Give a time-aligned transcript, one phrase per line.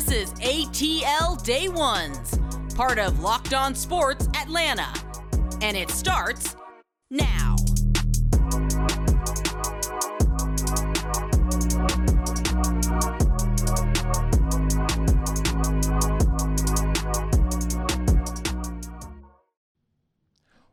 [0.00, 2.38] This is ATL Day Ones,
[2.74, 4.88] part of Locked On Sports Atlanta.
[5.60, 6.56] And it starts
[7.10, 7.56] now.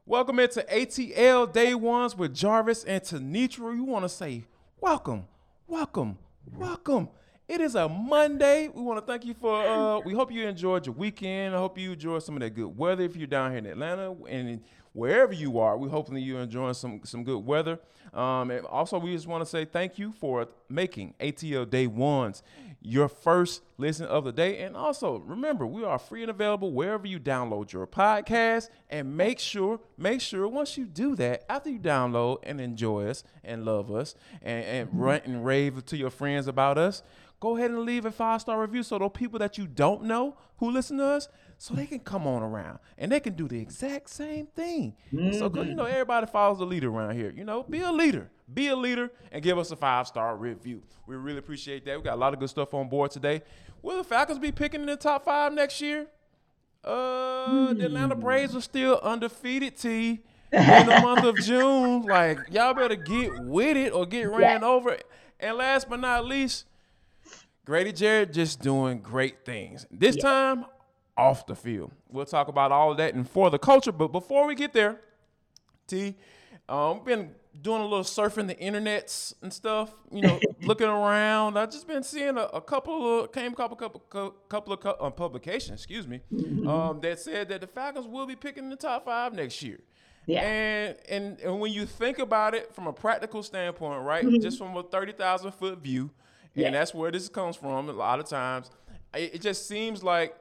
[0.05, 3.75] Welcome into ATL Day Ones with Jarvis and Tenitra.
[3.75, 4.45] You want to say
[4.79, 5.27] welcome,
[5.67, 6.17] welcome,
[6.55, 7.09] welcome.
[7.47, 8.67] It is a Monday.
[8.67, 9.65] We want to thank you for.
[9.65, 11.55] Uh, we hope you enjoyed your weekend.
[11.55, 13.03] I hope you enjoyed some of that good weather.
[13.03, 14.61] If you're down here in Atlanta and
[14.91, 17.79] wherever you are, we're hopefully you're enjoying some some good weather.
[18.13, 22.43] Um, and also, we just want to say thank you for making ATL Day Ones
[22.81, 24.59] your first listen of the day.
[24.59, 28.69] And also, remember, we are free and available wherever you download your podcast.
[28.89, 33.23] And make sure, make sure once you do that, after you download and enjoy us
[33.43, 37.03] and love us and, and rant and rave to your friends about us,
[37.39, 40.37] go ahead and leave a five star review so those people that you don't know
[40.57, 43.59] who listen to us, so they can come on around and they can do the
[43.59, 44.95] exact same thing.
[45.11, 45.37] Mm-hmm.
[45.37, 47.31] So, you know, everybody follows the leader around here.
[47.35, 50.83] You know, be a leader, be a leader, and give us a five star review.
[51.05, 51.97] We really appreciate that.
[51.97, 53.41] We got a lot of good stuff on board today.
[53.81, 56.07] Will the Falcons be picking in the top five next year?
[56.83, 57.79] Uh, mm-hmm.
[57.79, 58.21] the Atlanta hmm.
[58.21, 59.77] Braves are still undefeated.
[59.77, 60.21] T
[60.51, 62.03] in the month of June.
[62.03, 64.67] Like y'all better get with it or get ran yeah.
[64.67, 64.97] over.
[65.39, 66.65] And last but not least
[67.67, 69.85] Grady Jarrett just doing great things.
[69.91, 70.21] This yeah.
[70.23, 70.65] time,
[71.17, 71.91] off the field.
[72.09, 73.91] We'll talk about all of that and for the culture.
[73.91, 75.01] But before we get there,
[75.85, 76.15] T,
[76.69, 79.93] um, been doing a little surfing the internets and stuff.
[80.09, 81.57] You know, looking around.
[81.57, 85.09] I've just been seeing a, a couple of came a couple couple couple of uh,
[85.09, 86.69] publications, excuse me, mm-hmm.
[86.69, 89.81] um, that said that the Falcons will be picking the top five next year.
[90.25, 90.41] Yeah.
[90.41, 94.41] And, and and when you think about it from a practical standpoint, right, mm-hmm.
[94.41, 96.11] just from a thirty thousand foot view,
[96.57, 96.67] yeah.
[96.67, 97.89] and that's where this comes from.
[97.89, 98.69] A lot of times,
[99.13, 100.35] it, it just seems like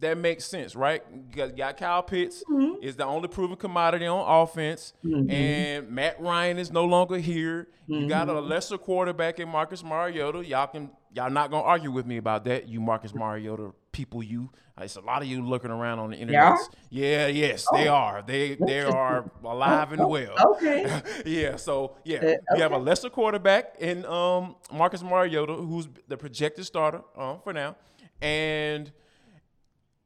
[0.00, 1.02] that makes sense, right?
[1.34, 2.82] You got, Kyle Pitts mm-hmm.
[2.82, 5.30] is the only proven commodity on offense, mm-hmm.
[5.30, 7.68] and Matt Ryan is no longer here.
[7.88, 8.02] Mm-hmm.
[8.02, 8.48] You got a mm-hmm.
[8.48, 10.44] lesser quarterback in Marcus Mariota.
[10.44, 12.68] Y'all can y'all not gonna argue with me about that.
[12.68, 14.50] You Marcus Mariota people, you.
[14.80, 16.58] It's a lot of you looking around on the internet.
[16.90, 17.76] Yeah, yeah yes, oh.
[17.76, 18.22] they are.
[18.26, 20.34] They they are alive and well.
[20.54, 21.02] Okay.
[21.26, 21.56] yeah.
[21.56, 22.38] So yeah, uh, okay.
[22.56, 27.52] you have a lesser quarterback in um, Marcus Mariota, who's the projected starter uh, for
[27.52, 27.76] now,
[28.20, 28.90] and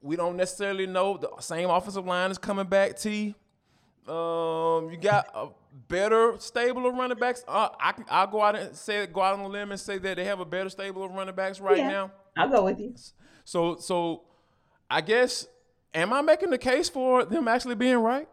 [0.06, 2.96] we don't necessarily know the same offensive line is coming back.
[2.96, 3.34] T.
[4.06, 5.48] Um, you got a
[5.88, 7.44] better stable of running backs.
[7.48, 10.16] Uh, I I'll go out and say go out on a limb and say that
[10.16, 12.12] they have a better stable of running backs right yeah, now.
[12.36, 12.94] I'll go with you.
[13.44, 14.22] So so,
[14.88, 15.48] I guess
[15.92, 18.28] am I making the case for them actually being right?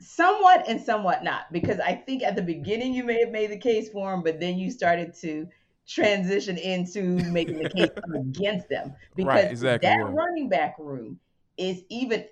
[0.00, 3.58] Somewhat and somewhat not, because I think at the beginning you may have made the
[3.58, 5.46] case for them, but then you started to
[5.86, 11.18] transition into making the case against them because right, exactly, that running back room
[11.56, 12.24] is even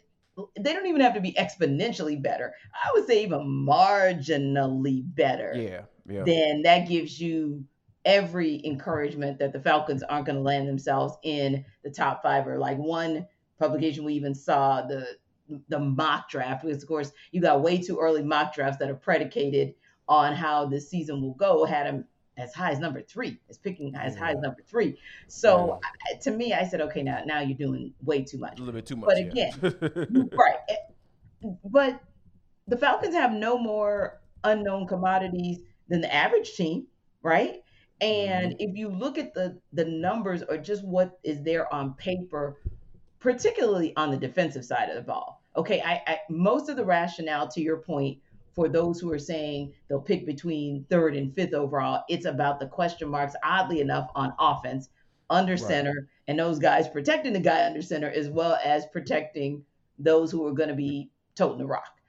[0.57, 2.55] they don't even have to be exponentially better.
[2.73, 5.53] I would say even marginally better.
[5.57, 5.83] Yeah.
[6.09, 6.23] Yeah.
[6.25, 7.65] Then that gives you
[8.05, 12.59] every encouragement that the Falcons aren't going to land themselves in the top five or
[12.59, 13.27] like one
[13.59, 15.07] publication we even saw the
[15.69, 18.95] the mock draft because of course you got way too early mock drafts that are
[18.95, 19.75] predicated
[20.09, 22.05] on how the season will go had them
[22.41, 24.99] as high as number three, as picking as high as number three.
[25.29, 26.17] So yeah.
[26.17, 28.59] I, to me, I said, okay, now now you're doing way too much.
[28.59, 29.09] A little bit too much.
[29.09, 30.57] But again, right.
[30.69, 32.01] Eh, but
[32.67, 35.59] the Falcons have no more unknown commodities
[35.89, 36.87] than the average team,
[37.23, 37.63] right?
[38.01, 38.71] And mm-hmm.
[38.71, 42.59] if you look at the the numbers or just what is there on paper,
[43.19, 47.49] particularly on the defensive side of the ball, okay, I, I most of the rationale
[47.49, 48.19] to your point
[48.55, 52.67] for those who are saying they'll pick between third and fifth overall, it's about the
[52.67, 54.89] question marks, oddly enough, on offense,
[55.29, 55.61] under right.
[55.61, 59.65] center, and those guys protecting the guy under center as well as protecting
[59.99, 62.01] those who are going to be toting the rock.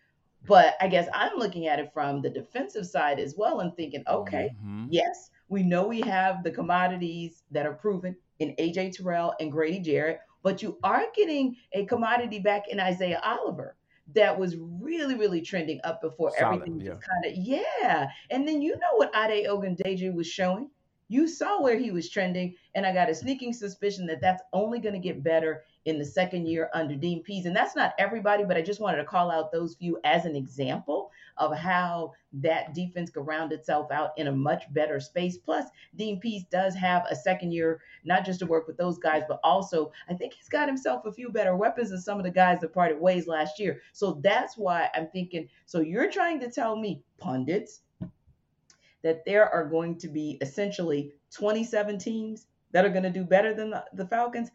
[0.47, 4.03] But I guess I'm looking at it from the defensive side as well and thinking,
[4.07, 4.87] okay, mm-hmm.
[4.89, 9.79] yes, we know we have the commodities that are proven in AJ Terrell and Grady
[9.79, 13.75] Jarrett, but you are getting a commodity back in Isaiah Oliver
[14.15, 16.93] that was really, really trending up before Solid, everything yeah.
[16.93, 18.07] just kind of yeah.
[18.29, 20.69] And then you know what Ade Ogundeji was showing.
[21.11, 24.79] You saw where he was trending, and I got a sneaking suspicion that that's only
[24.79, 27.45] going to get better in the second year under Dean Pees.
[27.45, 30.37] And that's not everybody, but I just wanted to call out those few as an
[30.37, 35.35] example of how that defense could round itself out in a much better space.
[35.35, 35.65] Plus,
[35.97, 39.41] Dean Pees does have a second year, not just to work with those guys, but
[39.43, 42.61] also I think he's got himself a few better weapons than some of the guys
[42.61, 43.81] that parted ways last year.
[43.91, 45.49] So that's why I'm thinking.
[45.65, 47.81] So you're trying to tell me, pundits,
[49.03, 53.53] that there are going to be essentially 27 teams that are going to do better
[53.53, 54.49] than the, the Falcons,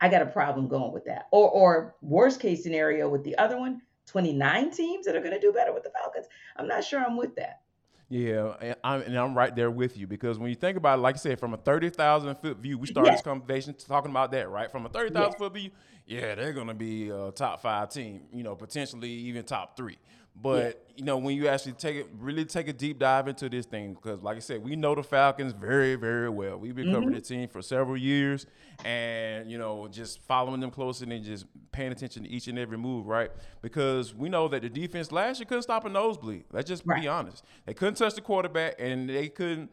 [0.00, 1.28] I got a problem going with that.
[1.30, 5.40] Or, or worst case scenario with the other one, 29 teams that are going to
[5.40, 6.26] do better with the Falcons.
[6.56, 7.60] I'm not sure I'm with that.
[8.08, 11.02] Yeah, and I'm, and I'm right there with you because when you think about it,
[11.02, 13.20] like I said, from a 30,000 foot view, we started yes.
[13.20, 14.70] this conversation talking about that, right?
[14.70, 15.38] From a 30,000 yes.
[15.38, 15.70] foot view,
[16.04, 19.96] yeah, they're going to be a top five team, you know, potentially even top three.
[20.34, 20.94] But yeah.
[20.96, 23.94] you know, when you actually take it, really take a deep dive into this thing,
[23.94, 26.56] because like I said, we know the Falcons very, very well.
[26.56, 26.94] We've been mm-hmm.
[26.94, 28.46] covering the team for several years,
[28.84, 32.78] and you know, just following them closely and just paying attention to each and every
[32.78, 33.30] move, right?
[33.60, 36.44] Because we know that the defense last year couldn't stop a nosebleed.
[36.50, 37.00] Let's just right.
[37.00, 37.44] be honest.
[37.66, 39.70] They couldn't touch the quarterback, and they couldn't.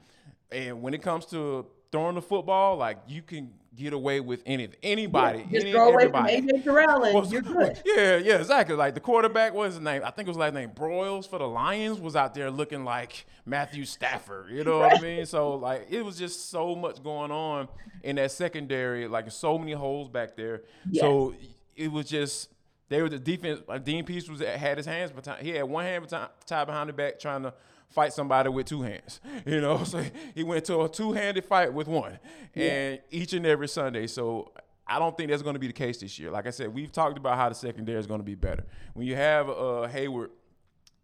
[0.51, 4.75] And when it comes to throwing the football, like you can get away with anything,
[4.83, 6.41] anybody, yeah, just any, go away everybody.
[6.41, 7.81] AJ Terrell and well, you're good.
[7.85, 8.75] Yeah, yeah, exactly.
[8.75, 10.01] Like the quarterback, was his name?
[10.03, 13.25] I think it was last name Broyles for the Lions was out there looking like
[13.45, 14.51] Matthew Stafford.
[14.51, 15.25] You know what I mean?
[15.25, 17.67] So like it was just so much going on
[18.03, 20.63] in that secondary, like so many holes back there.
[20.89, 21.01] Yes.
[21.01, 21.33] So
[21.75, 22.49] it was just
[22.89, 23.61] they were the defense.
[23.67, 25.45] Like Dean Pees was had his hands behind.
[25.45, 26.07] He had one hand
[26.45, 27.53] tied behind the back trying to
[27.89, 29.19] fight somebody with two hands.
[29.45, 30.03] You know, so
[30.35, 32.19] he went to a two-handed fight with one,
[32.53, 32.65] yeah.
[32.65, 34.05] and each and every Sunday.
[34.05, 34.51] So
[34.85, 36.29] I don't think that's going to be the case this year.
[36.29, 38.65] Like I said, we've talked about how the secondary is going to be better.
[38.93, 40.31] When you have uh, Hayward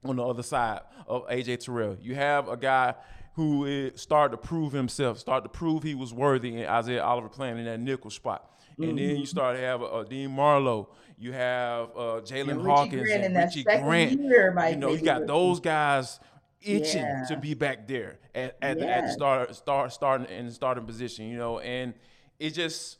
[0.03, 2.95] on the other side of AJ Terrell, you have a guy
[3.35, 7.57] who started to prove himself, started to prove he was worthy in Isaiah Oliver playing
[7.57, 8.49] in that nickel spot.
[8.77, 8.95] And mm-hmm.
[8.95, 9.23] then you mm-hmm.
[9.25, 10.89] start to have uh, Dean Marlowe.
[11.17, 14.19] You have uh, Jaylinn Hawkins Grant and Richie Grant.
[14.19, 16.19] Year, you know, you got those guys
[16.65, 17.25] itching yeah.
[17.29, 18.83] to be back there at, at, yeah.
[18.83, 21.94] the, at the start, start, starting in the starting position, you know, and
[22.39, 22.97] it just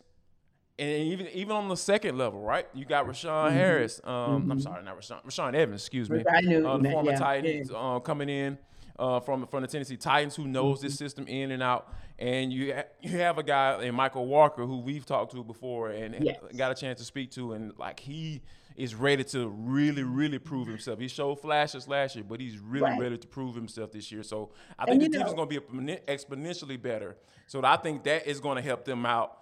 [0.78, 2.68] and even even on the second level, right?
[2.74, 3.56] You got Rashawn mm-hmm.
[3.56, 4.02] Harris.
[4.04, 4.52] Um, mm-hmm.
[4.52, 5.24] I'm sorry, not Rashawn.
[5.26, 6.24] Rashaan Evans, excuse me.
[6.32, 7.18] I knew uh, the former yeah.
[7.18, 8.58] Titans uh, coming in
[9.00, 10.88] uh, from from the Tennessee Titans, who knows mm-hmm.
[10.88, 11.94] this system in and out.
[12.20, 15.92] And you ha- you have a guy in Michael Walker who we've talked to before
[15.92, 16.38] and yes.
[16.56, 18.42] got a chance to speak to, and like he
[18.76, 21.00] is ready to really, really prove himself.
[21.00, 23.00] He showed flashes last year, but he's really right.
[23.00, 24.24] ready to prove himself this year.
[24.24, 27.16] So I think the team is going to be exponentially better.
[27.48, 29.38] So I think that is going to help them out,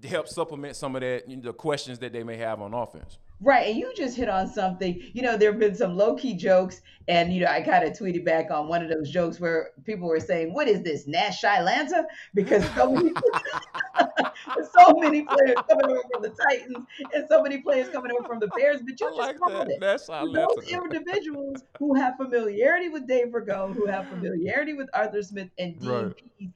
[0.00, 2.72] to help supplement some of that you know, the questions that they may have on
[2.72, 3.18] offense.
[3.40, 3.68] Right.
[3.68, 5.00] And you just hit on something.
[5.12, 6.80] You know, there have been some low key jokes.
[7.06, 10.08] And, you know, I kind of tweeted back on one of those jokes where people
[10.08, 12.04] were saying, What is this, Nash Lanta?
[12.34, 13.12] Because so many,
[14.76, 18.40] so many players coming over from the Titans and so many players coming over from
[18.40, 18.80] the Bears.
[18.82, 19.80] But you I just like called it.
[19.80, 25.48] Nash Those individuals who have familiarity with Dave Ragone, who have familiarity with Arthur Smith
[25.58, 26.52] and Dean right.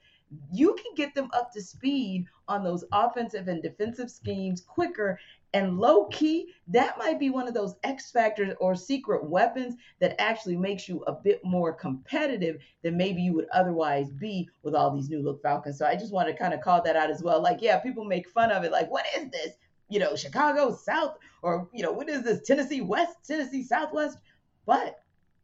[0.50, 5.18] You can get them up to speed on those offensive and defensive schemes quicker
[5.54, 10.20] and low key, that might be one of those X factors or secret weapons that
[10.20, 14.90] actually makes you a bit more competitive than maybe you would otherwise be with all
[14.90, 15.78] these new look Falcons.
[15.78, 17.42] So I just want to kind of call that out as well.
[17.42, 18.72] Like, yeah, people make fun of it.
[18.72, 19.52] Like, what is this?
[19.90, 22.40] You know, Chicago South, or, you know, what is this?
[22.46, 24.16] Tennessee West, Tennessee Southwest.
[24.64, 25.00] But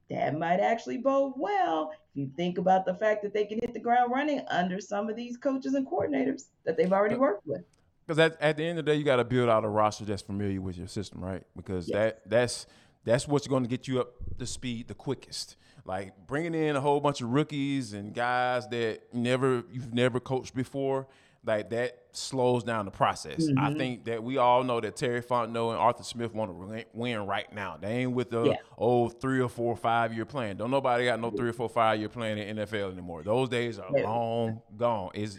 [0.09, 3.75] that might actually bode well if you think about the fact that they can hit
[3.75, 7.63] the ground running under some of these coaches and coordinators that they've already worked with.
[8.09, 10.07] Because at, at the end of the day, you got to build out a roster
[10.07, 11.43] that's familiar with your system, right?
[11.55, 12.67] Because that that's
[13.05, 15.57] that's what's going to get you up to speed the quickest.
[15.85, 20.55] Like bringing in a whole bunch of rookies and guys that never you've never coached
[20.55, 21.07] before,
[21.45, 23.47] like that slows down the process.
[23.47, 23.59] Mm-hmm.
[23.59, 27.27] I think that we all know that Terry Fontenot and Arthur Smith want to win
[27.27, 27.77] right now.
[27.79, 28.57] They ain't with the yeah.
[28.79, 30.57] old three or four, or five year plan.
[30.57, 33.23] Don't nobody got no three or four, five year plan in NFL anymore.
[33.23, 34.05] Those days are yeah.
[34.05, 35.11] long gone.
[35.13, 35.37] Is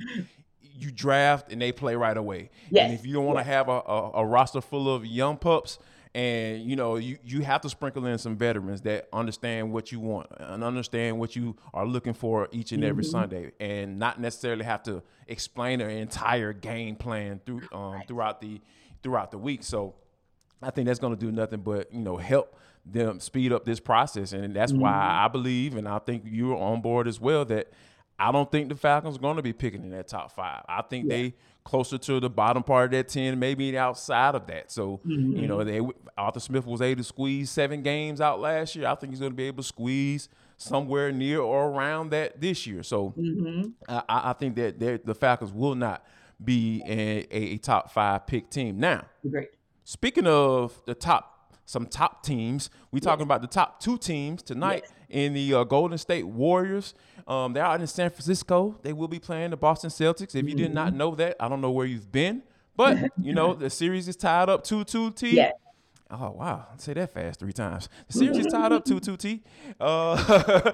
[0.79, 2.49] you draft and they play right away.
[2.69, 2.85] Yes.
[2.85, 5.79] And if you don't want to have a, a, a, roster full of young pups,
[6.15, 9.99] and you know you, you have to sprinkle in some veterans that understand what you
[9.99, 13.11] want and understand what you are looking for each and every mm-hmm.
[13.11, 18.07] Sunday, and not necessarily have to explain their entire game plan through um, right.
[18.07, 18.59] throughout the
[19.03, 19.63] throughout the week.
[19.63, 19.95] So
[20.61, 22.55] I think that's going to do nothing but you know help
[22.85, 24.81] them speed up this process, and that's mm-hmm.
[24.81, 27.71] why I believe, and I think you're on board as well that
[28.19, 30.63] I don't think the Falcons are going to be picking in that top five.
[30.67, 31.15] I think yeah.
[31.15, 31.33] they
[31.63, 34.71] closer to the bottom part of that ten, maybe outside of that.
[34.71, 35.37] So mm-hmm.
[35.37, 35.81] you know, they
[36.17, 38.87] Arthur Smith was able to squeeze seven games out last year.
[38.87, 42.67] I think he's going to be able to squeeze somewhere near or around that this
[42.67, 42.83] year.
[42.83, 43.69] So mm-hmm.
[43.87, 46.05] I, I, think that the Falcons will not
[46.43, 48.77] be a, a, top five pick team.
[48.77, 49.51] Now, Great.
[49.85, 52.71] speaking of the top some top teams.
[52.91, 54.93] We talking about the top two teams tonight yes.
[55.09, 56.93] In the uh, Golden State Warriors.
[57.27, 58.79] Um, they're out in San Francisco.
[58.81, 60.35] They will be playing the Boston Celtics.
[60.35, 60.97] If you did not mm-hmm.
[60.97, 62.43] know that, I don't know where you've been,
[62.75, 65.11] but you know the series is tied up two two.
[65.11, 65.35] T.
[65.35, 65.53] Yes.
[66.11, 66.65] Oh wow!
[66.77, 67.87] Say that fast three times.
[68.07, 69.43] The series is tied up two two T.
[69.79, 70.71] Uh,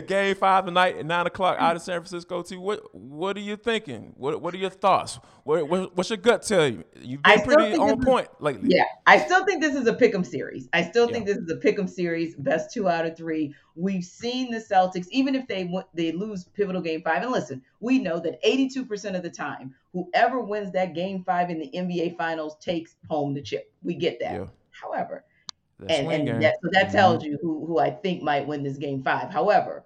[0.06, 2.42] game five tonight at nine o'clock out of San Francisco.
[2.42, 2.56] T.
[2.56, 4.12] What What are you thinking?
[4.16, 5.18] What What are your thoughts?
[5.42, 6.84] What, what What's your gut tell you?
[7.00, 8.70] You've been pretty on point is, lately.
[8.70, 10.68] Yeah, I still think this is a pick'em series.
[10.72, 11.34] I still think yeah.
[11.34, 12.36] this is a pick'em series.
[12.36, 13.56] Best two out of three.
[13.74, 17.24] We've seen the Celtics, even if they they lose pivotal game five.
[17.24, 21.24] And listen, we know that eighty two percent of the time, whoever wins that game
[21.24, 23.72] five in the NBA Finals takes home the chip.
[23.82, 24.34] We get that.
[24.34, 24.46] Yeah.
[24.80, 25.24] However,
[25.88, 26.96] and, and that, so that mm-hmm.
[26.96, 29.30] tells you who, who I think might win this game five.
[29.30, 29.84] However,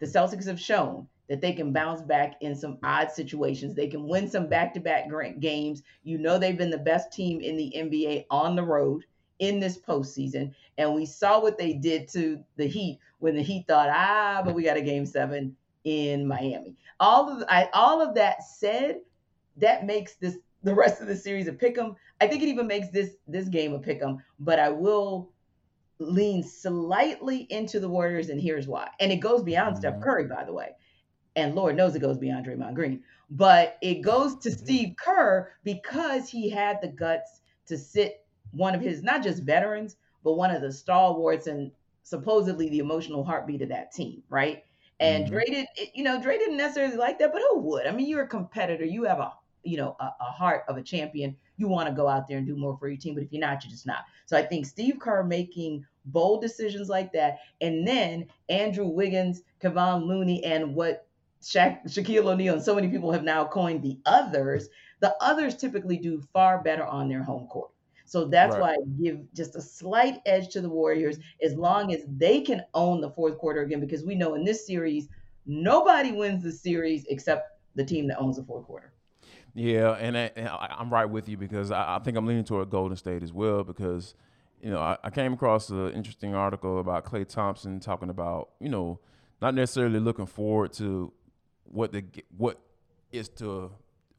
[0.00, 3.74] the Celtics have shown that they can bounce back in some odd situations.
[3.74, 5.08] They can win some back to back
[5.38, 5.82] games.
[6.02, 9.04] You know, they've been the best team in the NBA on the road
[9.38, 10.52] in this postseason.
[10.76, 14.54] And we saw what they did to the Heat when the Heat thought, ah, but
[14.54, 16.74] we got a game seven in Miami.
[16.98, 19.00] All of I, all of that said,
[19.58, 21.96] that makes this the rest of the series a pick 'em.
[22.20, 25.30] I think it even makes this this game a pick 'em, but I will
[26.00, 28.88] lean slightly into the Warriors, and here's why.
[29.00, 29.80] And it goes beyond mm-hmm.
[29.80, 30.70] Steph Curry, by the way.
[31.36, 33.02] And Lord knows it goes beyond Draymond Green.
[33.30, 34.58] But it goes to mm-hmm.
[34.58, 39.96] Steve Kerr because he had the guts to sit one of his not just veterans,
[40.24, 41.70] but one of the stalwarts and
[42.02, 44.64] supposedly the emotional heartbeat of that team, right?
[44.98, 45.32] And mm-hmm.
[45.32, 47.86] Dre did, you know, Dre didn't necessarily like that, but who would?
[47.86, 48.84] I mean, you're a competitor.
[48.84, 52.08] You have a you know a, a heart of a champion you want to go
[52.08, 54.04] out there and do more for your team but if you're not you're just not
[54.26, 60.06] so i think steve kerr making bold decisions like that and then andrew wiggins kevon
[60.06, 61.06] looney and what
[61.42, 64.68] Sha- shaquille o'neal and so many people have now coined the others
[65.00, 67.70] the others typically do far better on their home court
[68.10, 68.60] so that's right.
[68.60, 72.64] why I give just a slight edge to the Warriors as long as they can
[72.74, 75.06] own the fourth quarter again, because we know in this series,
[75.46, 78.92] nobody wins the series except the team that owns the fourth quarter.
[79.54, 80.30] Yeah, and, I,
[80.78, 83.64] am right with you because I, I, think I'm leaning toward Golden State as well
[83.64, 84.14] because,
[84.62, 88.68] you know, I, I came across an interesting article about Klay Thompson talking about, you
[88.68, 89.00] know,
[89.42, 91.12] not necessarily looking forward to
[91.64, 92.04] what the
[92.36, 92.60] what
[93.10, 93.72] is to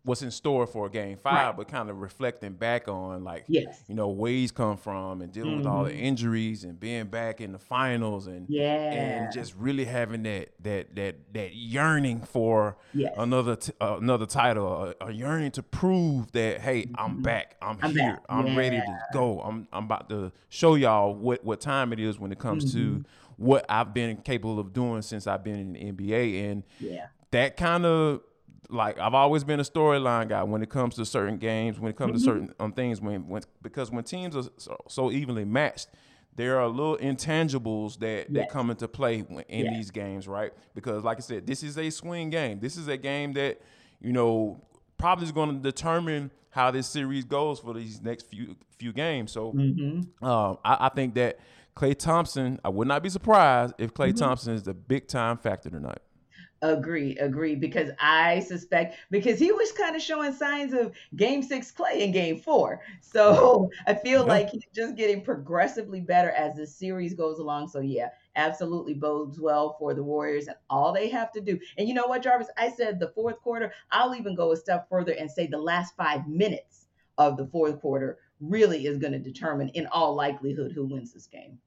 [0.03, 1.57] what's in store for game five, right.
[1.57, 3.83] but kind of reflecting back on like yes.
[3.87, 5.59] you know where he's come from and dealing mm-hmm.
[5.59, 6.03] with all the mm-hmm.
[6.03, 10.95] injuries and being back in the finals and yeah and just really having that that
[10.95, 13.13] that that yearning for yes.
[13.17, 16.95] another t- uh, another title, a, a, yearning to prove that hey, mm-hmm.
[16.97, 18.23] I'm back, I'm, I'm here, back.
[18.29, 18.57] I'm yeah.
[18.57, 22.31] ready to go, I'm I'm about to show y'all what what time it is when
[22.31, 23.01] it comes mm-hmm.
[23.01, 23.05] to
[23.37, 27.07] what I've been capable of doing since I've been in the NBA and yeah.
[27.31, 28.21] that kind of
[28.69, 31.95] like I've always been a storyline guy when it comes to certain games, when it
[31.95, 32.17] comes mm-hmm.
[32.19, 33.01] to certain um, things.
[33.01, 35.89] When, when because when teams are so, so, evenly matched,
[36.35, 38.31] there are little intangibles that, yes.
[38.31, 39.73] that come into play in yes.
[39.75, 40.53] these games, right?
[40.73, 42.59] Because like I said, this is a swing game.
[42.59, 43.61] This is a game that
[43.99, 44.61] you know
[44.97, 49.31] probably is going to determine how this series goes for these next few few games.
[49.31, 50.25] So mm-hmm.
[50.25, 51.39] um, I, I, think that
[51.75, 54.17] Klay Thompson, I would not be surprised if Klay mm-hmm.
[54.17, 56.01] Thompson is the big time factor tonight.
[56.63, 57.55] Agree, agree.
[57.55, 62.11] Because I suspect because he was kind of showing signs of game six Klay in
[62.11, 62.81] game four.
[63.01, 64.33] So I feel yeah.
[64.33, 67.69] like he's just getting progressively better as the series goes along.
[67.69, 71.59] So yeah, absolutely bodes well for the Warriors and all they have to do.
[71.79, 72.49] And you know what, Jarvis?
[72.57, 73.73] I said the fourth quarter.
[73.91, 76.87] I'll even go a step further and say the last five minutes
[77.17, 81.27] of the fourth quarter really is going to determine, in all likelihood, who wins this
[81.27, 81.57] game.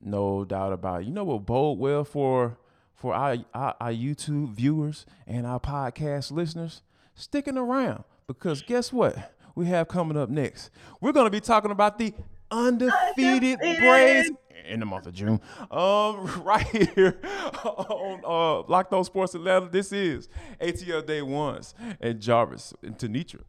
[0.00, 1.06] No doubt about it.
[1.06, 2.56] You know what bode well for
[3.00, 6.82] for our, our, our YouTube viewers and our podcast listeners
[7.14, 9.34] sticking around because guess what?
[9.54, 10.70] We have coming up next.
[11.00, 12.12] We're going to be talking about the
[12.50, 13.78] undefeated, undefeated.
[13.80, 14.30] Braves
[14.68, 15.40] in the month of June.
[15.70, 17.18] Um, right here
[17.64, 19.68] on uh, Locked On Sports Atlanta.
[19.70, 20.28] This is
[20.60, 23.40] ATL Day Ones and Jarvis and Tenitra.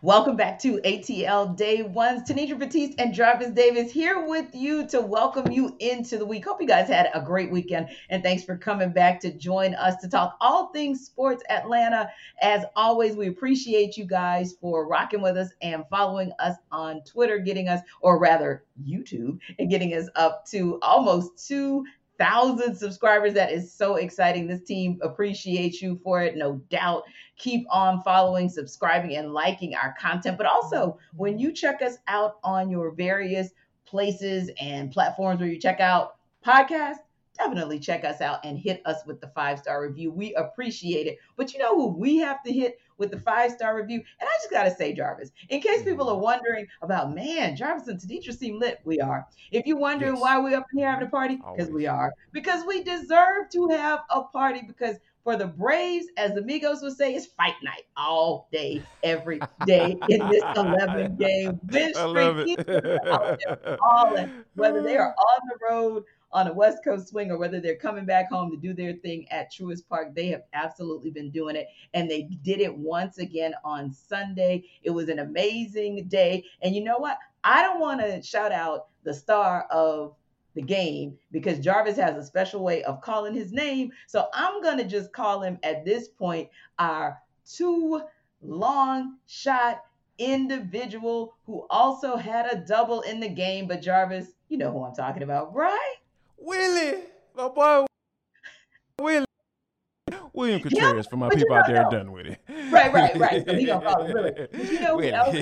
[0.00, 2.28] Welcome back to ATL Day Ones.
[2.28, 6.44] Tenitra Batiste and Jarvis Davis here with you to welcome you into the week.
[6.44, 9.96] Hope you guys had a great weekend and thanks for coming back to join us
[10.02, 12.10] to talk all things sports Atlanta.
[12.40, 17.38] As always, we appreciate you guys for rocking with us and following us on Twitter,
[17.38, 21.84] getting us, or rather YouTube, and getting us up to almost two
[22.18, 23.34] thousand subscribers.
[23.34, 24.46] That is so exciting.
[24.46, 27.04] This team appreciates you for it, no doubt.
[27.36, 30.38] Keep on following, subscribing, and liking our content.
[30.38, 33.50] But also, when you check us out on your various
[33.84, 36.98] places and platforms where you check out podcasts,
[37.36, 40.12] definitely check us out and hit us with the five star review.
[40.12, 41.18] We appreciate it.
[41.36, 44.02] But you know who we have to hit with the five star review?
[44.20, 47.88] And I just got to say, Jarvis, in case people are wondering about, man, Jarvis
[47.88, 48.80] and Tenitra seem lit.
[48.84, 49.26] We are.
[49.50, 50.22] If you're wondering yes.
[50.22, 52.12] why we're up in here having a party, because we are.
[52.30, 56.96] Because we deserve to have a party because for the Braves, as the Migos would
[56.96, 62.58] say, it's fight night all day, every day in this 11 game win streak.
[64.54, 68.06] Whether they are on the road on a West Coast swing or whether they're coming
[68.06, 71.68] back home to do their thing at Truist Park, they have absolutely been doing it.
[71.94, 74.64] And they did it once again on Sunday.
[74.82, 76.44] It was an amazing day.
[76.62, 77.18] And you know what?
[77.44, 80.14] I don't want to shout out the star of
[80.54, 83.90] the game because Jarvis has a special way of calling his name.
[84.06, 86.48] So I'm going to just call him at this point
[86.78, 88.02] our two
[88.42, 89.82] long shot
[90.18, 93.66] individual who also had a double in the game.
[93.66, 95.96] But Jarvis, you know who I'm talking about, right?
[96.44, 97.04] Willie,
[97.36, 97.86] my boy,
[98.98, 99.26] Willie.
[100.34, 102.40] William Contreras for my people out there done with it.
[102.70, 103.44] Right, right, right.
[103.46, 104.32] So he gonna call him Willie.
[104.50, 105.36] But you know who else?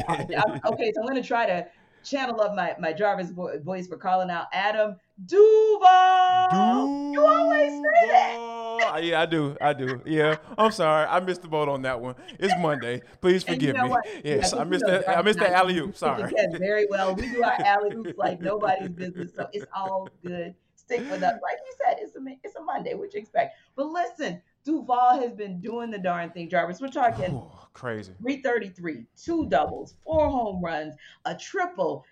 [0.66, 1.66] okay, so I'm gonna try to
[2.02, 6.49] channel up my, my Jarvis voice for calling out Adam Duvall.
[6.50, 7.12] Duval.
[7.12, 9.04] You always say that.
[9.04, 9.57] yeah, I do.
[9.61, 10.00] I do.
[10.07, 10.37] Yeah.
[10.57, 11.07] I'm sorry.
[11.07, 12.14] I missed the boat on that one.
[12.38, 13.02] It's Monday.
[13.21, 13.90] Please forgive you know me.
[13.90, 14.07] What?
[14.25, 15.09] Yes, yeah, I missed that.
[15.09, 15.97] I missed that alley oop.
[15.97, 16.33] Sorry.
[16.59, 17.14] Very well.
[17.14, 20.54] We do our alley oops like nobody's business, so it's all good.
[20.90, 21.35] Stick with us.
[21.42, 22.94] Like you said, it's a it's a Monday.
[22.94, 23.56] What you expect?
[23.76, 26.80] But listen, Duvall has been doing the darn thing, Jarvis.
[26.80, 28.12] We're talking Ooh, crazy.
[28.20, 30.94] 333, two doubles, four home runs,
[31.25, 32.04] a triple,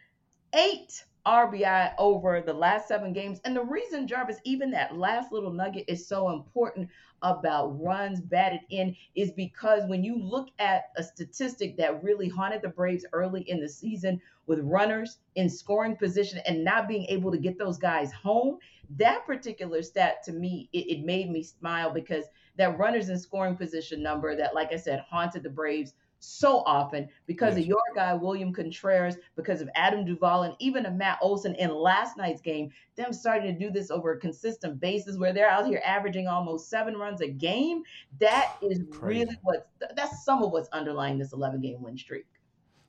[0.54, 3.38] eight RBI over the last seven games.
[3.44, 6.88] And the reason, Jarvis, even that last little nugget is so important
[7.20, 12.62] about runs batted in is because when you look at a statistic that really haunted
[12.62, 17.30] the Braves early in the season with runners in scoring position and not being able
[17.30, 18.56] to get those guys home,
[18.96, 22.24] that particular stat to me, it, it made me smile because
[22.56, 27.08] that runners in scoring position number that, like I said, haunted the Braves so often
[27.26, 27.64] because yes.
[27.64, 31.74] of your guy William Contreras, because of Adam Duvall, and even of Matt Olson in
[31.74, 32.70] last night's game.
[32.96, 36.68] Them starting to do this over a consistent basis where they're out here averaging almost
[36.68, 37.82] seven runs a game.
[38.20, 39.20] That is Crazy.
[39.24, 42.26] really what that's some of what's underlying this 11 game win streak.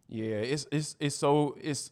[0.07, 1.91] Yeah, it's it's it's so it's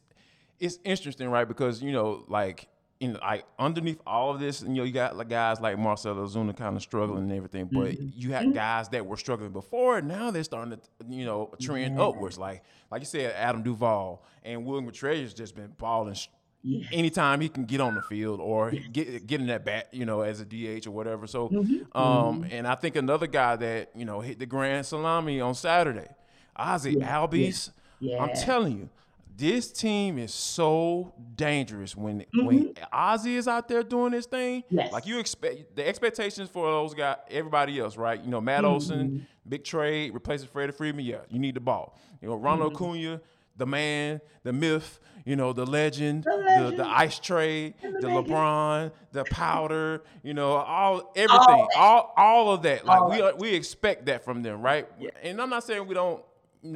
[0.60, 1.48] it's interesting, right?
[1.48, 2.68] Because you know, like
[3.00, 6.16] you know, like underneath all of this, you know, you got like guys like Marcell
[6.16, 8.10] Ozuna kind of struggling and everything, but mm-hmm.
[8.14, 8.54] you had mm-hmm.
[8.54, 12.04] guys that were struggling before, and now they're starting to, you know, trend yeah.
[12.04, 12.38] upwards.
[12.38, 16.16] Like, like you said, Adam Duvall and William Contreras just been balling.
[16.64, 16.88] Yeah.
[16.92, 18.84] Anytime he can get on the field or yes.
[18.92, 21.28] get get in that bat, you know, as a DH or whatever.
[21.28, 21.98] So, mm-hmm.
[21.98, 22.52] um, mm-hmm.
[22.52, 26.08] and I think another guy that you know hit the grand salami on Saturday,
[26.56, 27.16] Ozzie yeah.
[27.16, 27.72] Albies.
[28.00, 28.24] Yeah.
[28.24, 28.90] I'm telling you,
[29.38, 32.46] this team is so dangerous when mm-hmm.
[32.46, 34.64] when Ozzie is out there doing this thing.
[34.70, 34.92] Yes.
[34.92, 38.20] Like you expect the expectations for those guys, everybody else, right?
[38.20, 38.74] You know, Matt mm-hmm.
[38.74, 41.06] Olson, big trade, replacing Freddie Freeman.
[41.06, 41.98] Yeah, you need the ball.
[42.20, 42.84] You know, Ronald mm-hmm.
[42.84, 43.22] Acuna,
[43.56, 46.74] the man, the myth, you know, the legend, the, legend.
[46.74, 52.14] the, the ice trade, the, the LeBron, the powder, you know, all everything, all all,
[52.18, 52.88] all of that.
[52.88, 54.88] Like all we we expect that from them, right?
[55.00, 55.12] Yeah.
[55.22, 56.24] And I'm not saying we don't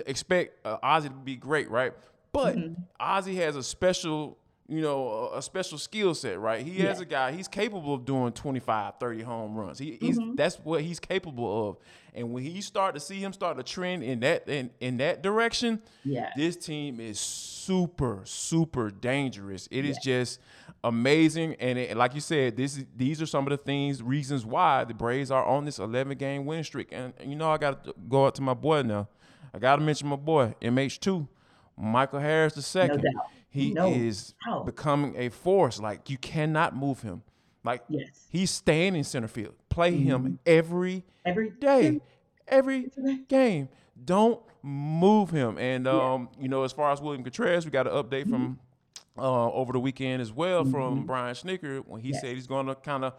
[0.05, 1.93] expect uh, Ozzie to be great, right?
[2.31, 2.81] But mm-hmm.
[2.99, 6.65] Ozzie has a special, you know, a special skill set, right?
[6.65, 6.87] He yeah.
[6.87, 9.79] has a guy, he's capable of doing 25, 30 home runs.
[9.79, 10.35] He, he's mm-hmm.
[10.35, 11.77] that's what he's capable of.
[12.13, 15.23] And when he start to see him start to trend in that in, in that
[15.23, 16.31] direction, yeah.
[16.35, 19.67] this team is super, super dangerous.
[19.71, 19.91] It yeah.
[19.91, 20.39] is just
[20.83, 21.55] amazing.
[21.59, 24.83] And it, like you said, this is, these are some of the things, reasons why
[24.83, 26.89] the Braves are on this 11 game win streak.
[26.91, 29.07] And, and you know, I got to go out to my boy now.
[29.53, 31.27] I got to mention my boy, MH2.
[31.81, 33.03] Michael Harris the second.
[33.03, 34.65] No he no is doubt.
[34.65, 35.79] becoming a force.
[35.79, 37.21] Like you cannot move him.
[37.63, 38.27] Like yes.
[38.29, 39.53] he's staying in center field.
[39.69, 40.03] Play mm-hmm.
[40.03, 42.01] him every every day,
[42.47, 42.89] every
[43.27, 43.69] game.
[44.03, 45.57] Don't move him.
[45.57, 46.43] And um, yeah.
[46.43, 48.31] you know, as far as William Contreras, we got an update mm-hmm.
[48.31, 48.59] from
[49.17, 50.71] uh, over the weekend as well mm-hmm.
[50.71, 52.21] from Brian Snitker when he yes.
[52.21, 53.13] said he's going to kind of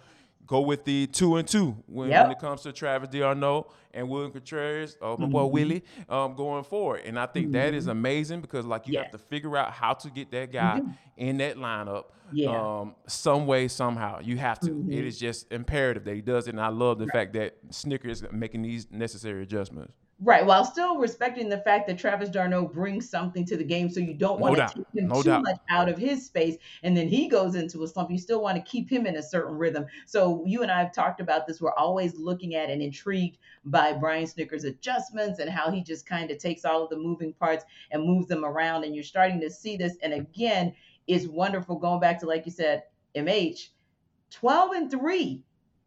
[0.46, 2.24] go with the two and two when, yep.
[2.24, 5.30] when it comes to Travis d'Arnaud and William Contreras, uh, my mm-hmm.
[5.32, 7.02] boy Willie, um, going forward.
[7.04, 7.52] And I think mm-hmm.
[7.54, 7.90] that is mm-hmm.
[7.90, 9.04] amazing because like you yes.
[9.04, 10.90] have to figure out how to get that guy mm-hmm.
[11.16, 12.80] in that lineup yeah.
[12.80, 14.20] um, some way, somehow.
[14.20, 14.70] You have to.
[14.70, 14.92] Mm-hmm.
[14.92, 16.50] It is just imperative that he does it.
[16.50, 17.12] And I love the right.
[17.12, 19.92] fact that Snitker is making these necessary adjustments.
[20.24, 23.98] Right, while still respecting the fact that Travis d'Arnaud brings something to the game, so
[23.98, 25.42] you don't want no to take him no too doubt.
[25.42, 28.08] much out of his space, and then he goes into a slump.
[28.08, 29.84] You still want to keep him in a certain rhythm.
[30.06, 31.60] So you and I have talked about this.
[31.60, 36.30] We're always looking at and intrigued by Brian Snitker's adjustments and how he just kind
[36.30, 38.84] of takes all of the moving parts and moves them around.
[38.84, 39.96] And you're starting to see this.
[40.04, 40.72] And again,
[41.08, 42.84] it's wonderful going back to like you said,
[43.16, 43.70] MH,
[44.30, 45.42] 12 and three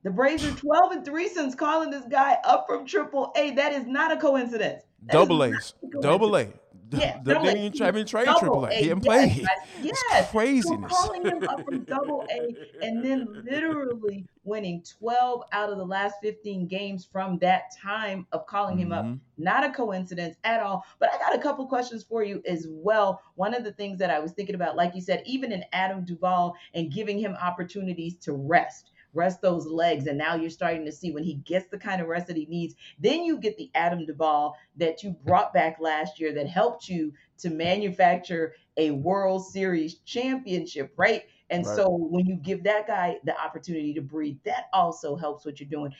[0.05, 3.55] the Braves are 12 and 3 since calling this guy up from triple A.
[3.55, 4.83] That is not a coincidence.
[5.07, 5.73] That double A's.
[5.99, 6.47] Double A.
[6.91, 7.53] Yeah, the double A.
[7.53, 8.71] didn't even trade Triple A.
[8.71, 9.45] He didn't yes, play.
[9.81, 9.99] yes.
[10.09, 10.91] So craziness.
[10.91, 16.17] calling him up from double A and then literally winning 12 out of the last
[16.21, 19.05] 15 games from that time of calling him up.
[19.05, 19.19] Mhm.
[19.39, 20.85] Not a coincidence at all.
[20.99, 23.19] But I got a couple questions for you as well.
[23.33, 26.05] One of the things that I was thinking about, like you said, even in Adam
[26.05, 28.91] Duvall and giving him opportunities to rest.
[29.15, 32.07] Rest those legs, and now you're starting to see when he gets the kind of
[32.07, 32.75] rest that he needs.
[32.99, 37.13] Then you get the Adam Duvall that you brought back last year that helped you
[37.39, 41.23] to manufacture a World Series championship, right?
[41.49, 41.75] And Right.
[41.75, 45.69] so when you give that guy the opportunity to breathe, that also helps what you're
[45.69, 45.93] doing.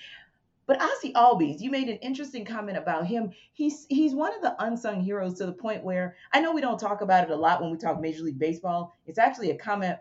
[0.68, 3.32] But Ozzie Albies, you made an interesting comment about him.
[3.54, 6.80] He's he's one of the unsung heroes to the point where I know we don't
[6.80, 8.96] talk about it a lot when we talk Major League Baseball.
[9.06, 10.00] It's actually a comment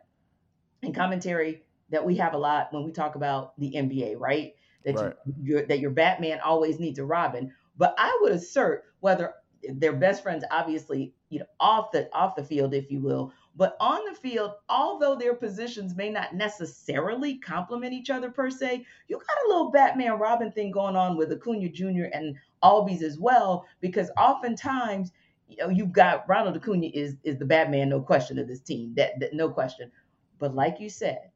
[0.82, 4.54] and commentary that we have a lot when we talk about the NBA, right?
[4.84, 5.14] That Right.
[5.24, 7.52] you your, that your Batman always needs a Robin.
[7.76, 9.34] But I would assert whether
[9.74, 13.76] they're best friends, obviously, you know, off the off the field, if you will, but
[13.80, 19.16] on the field, although their positions may not necessarily complement each other per se, you
[19.16, 22.04] got a little Batman Robin thing going on with Acuna Jr.
[22.12, 25.12] and Albies as well, because oftentimes,
[25.48, 28.94] you know, you've got Ronald Acuna is is the Batman, no question of this team,
[28.96, 29.90] that, that no question.
[30.38, 31.30] But like you said,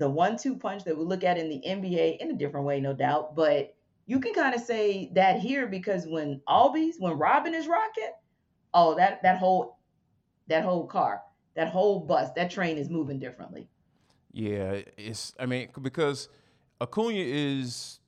[0.00, 2.92] the one-two punch that we look at in the NBA in a different way, no
[2.94, 7.68] doubt, but you can kind of say that here because when Albies, when Robin is
[7.68, 8.10] rocking,
[8.74, 9.78] oh, that that whole
[10.48, 11.22] that whole car,
[11.54, 13.68] that whole bus, that train is moving differently.
[14.32, 15.34] Yeah, it's.
[15.38, 16.28] I mean, because
[16.80, 18.00] Acuna is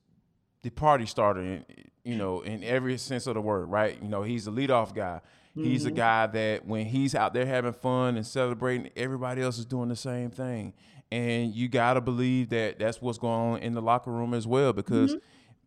[0.62, 1.64] the party starter, in,
[2.04, 3.98] you know, in every sense of the word, right?
[4.02, 5.20] You know, he's the leadoff guy.
[5.54, 5.96] He's a Mhm.
[5.96, 9.96] guy that when he's out there having fun and celebrating, everybody else is doing the
[9.96, 10.72] same thing.
[11.12, 14.46] And you got to believe that that's what's going on in the locker room as
[14.46, 15.14] well, because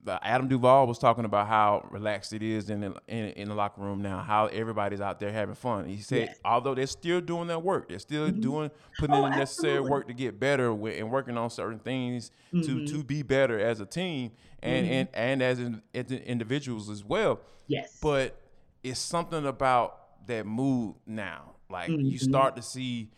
[0.08, 3.54] uh, Adam Duvall was talking about how relaxed it is in the, in, in the
[3.56, 5.86] locker room now, how everybody's out there having fun.
[5.88, 6.40] He said, Yes.
[6.44, 8.42] although they're still doing their work, they're still Mhm.
[8.42, 9.92] doing putting Oh, in the necessary absolutely.
[9.92, 12.88] work to get better with, and working on certain things to Mhm.
[12.92, 14.32] to be better as a team
[14.64, 14.92] and Mhm.
[14.92, 17.40] and, and as, in, as individuals as well.
[17.68, 18.00] Yes.
[18.02, 18.40] But
[18.84, 21.52] it's something about that mood now.
[21.70, 22.20] Like you Mhm.
[22.20, 23.10] start to see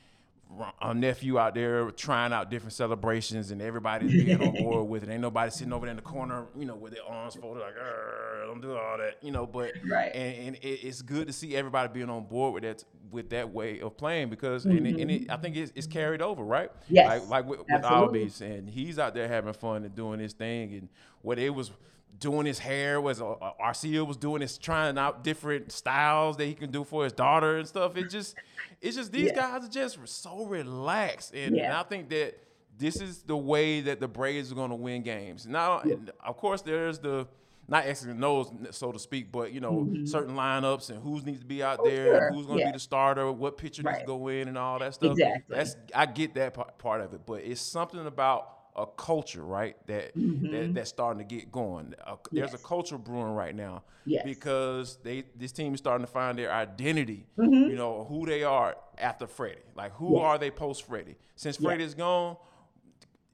[0.82, 5.10] a nephew out there trying out different celebrations, and everybody's being on board with it.
[5.10, 7.76] Ain't nobody sitting over there in the corner, you know, with their arms folded, like,
[7.78, 9.46] "Arr, don't do all that, you know.
[9.46, 10.12] But Right.
[10.14, 13.54] and, and it, it's good to see everybody being on board with that with that
[13.54, 15.32] way of playing because and, it, and it, mm-hmm.
[15.32, 16.72] I think it's, it's carried over, right?
[16.90, 18.26] Yes, like like with, with absolutely.
[18.26, 20.90] Albies, and he's out there having fun and doing his thing, and
[21.22, 21.72] what it was
[22.20, 26.46] doing his hair was uh, uh, Arcia was doing his trying out different styles that
[26.46, 27.96] he can do for his daughter and stuff.
[27.96, 28.36] It just
[28.82, 29.36] it's just these Yeah.
[29.36, 32.38] guys are just so relaxed, and, and I think that
[32.78, 35.48] this is the way that the Braves are going to win games.
[35.48, 35.96] Now, Yeah.
[36.26, 37.28] of course, there's the
[37.70, 40.08] not X's and O's, so to speak, but you know, Mhm.
[40.08, 42.32] certain lineups and who's needs to be out Oh, there, sure.
[42.34, 42.72] who's going to Yeah.
[42.72, 45.12] be the starter, what pitcher needs to go in, and all that stuff.
[45.12, 45.56] Exactly.
[45.56, 49.76] That's I get that part, part of it, but it's something about a culture, right?
[49.88, 50.74] That that Mhm.
[50.74, 51.96] that's starting to get going.
[52.06, 54.24] Uh, There's a culture brewing right now Yes.
[54.24, 57.26] because they this team is starting to find their identity.
[57.38, 57.70] Mhm.
[57.70, 59.62] You know who they are after Freddie.
[59.76, 60.24] Like who Yes.
[60.24, 61.16] are they post Freddie?
[61.36, 61.63] Since Yes.
[61.66, 62.38] Freddie's gone,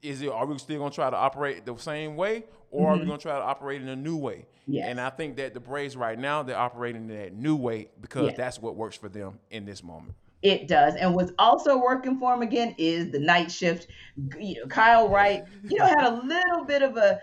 [0.02, 3.02] is it are we still gonna try to operate the same way, or are we
[3.04, 3.06] Mhm.
[3.08, 4.46] gonna try to operate in a new way?
[4.66, 8.32] And I think that the Braves right now they're operating in that new way because
[8.34, 10.14] that's what works for them in this moment.
[10.44, 10.94] It does.
[10.96, 13.86] And what's also working for him again is the night shift.
[14.38, 17.18] You know, Kyle Wright, you know, had a little bit of a,